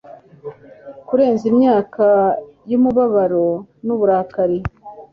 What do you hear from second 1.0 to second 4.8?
Kurenza imyaka yumubabaro nuburakari